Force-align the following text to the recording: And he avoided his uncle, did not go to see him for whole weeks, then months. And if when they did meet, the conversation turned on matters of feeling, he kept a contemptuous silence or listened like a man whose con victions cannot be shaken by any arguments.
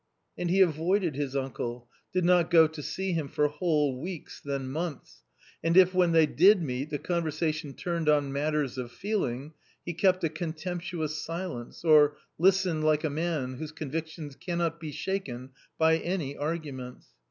And 0.35 0.49
he 0.49 0.61
avoided 0.61 1.13
his 1.15 1.35
uncle, 1.35 1.87
did 2.11 2.25
not 2.25 2.49
go 2.49 2.65
to 2.65 2.81
see 2.81 3.13
him 3.13 3.27
for 3.27 3.47
whole 3.47 4.01
weeks, 4.01 4.41
then 4.43 4.67
months. 4.67 5.21
And 5.63 5.77
if 5.77 5.93
when 5.93 6.11
they 6.11 6.25
did 6.25 6.59
meet, 6.59 6.89
the 6.89 6.97
conversation 6.97 7.75
turned 7.75 8.09
on 8.09 8.31
matters 8.33 8.79
of 8.79 8.91
feeling, 8.91 9.53
he 9.85 9.93
kept 9.93 10.23
a 10.23 10.29
contemptuous 10.29 11.23
silence 11.23 11.85
or 11.85 12.17
listened 12.39 12.83
like 12.83 13.03
a 13.03 13.11
man 13.11 13.57
whose 13.59 13.71
con 13.71 13.91
victions 13.91 14.35
cannot 14.35 14.79
be 14.79 14.91
shaken 14.91 15.51
by 15.77 15.97
any 15.99 16.35
arguments. 16.35 17.09